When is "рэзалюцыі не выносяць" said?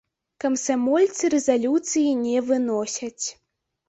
1.33-3.27